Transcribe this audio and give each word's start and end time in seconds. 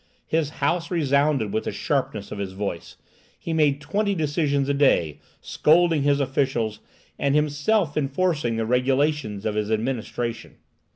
His 0.25 0.49
house 0.65 0.89
resounded 0.89 1.53
with 1.53 1.65
the 1.65 1.71
sharpness 1.71 2.31
of 2.31 2.39
his 2.39 2.53
voice. 2.53 2.97
He 3.37 3.53
made 3.53 3.79
twenty 3.79 4.15
decisions 4.15 4.67
a 4.67 4.73
day, 4.73 5.19
scolding 5.41 6.01
his 6.01 6.19
officials, 6.19 6.79
and 7.19 7.35
himself 7.35 7.95
enforcing 7.95 8.55
the 8.55 8.65
regulations 8.65 9.45
of 9.45 9.53
his 9.53 9.69
administration. 9.69 10.55